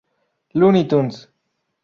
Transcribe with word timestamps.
Looney 0.59 0.87
Tunes. 0.89 1.27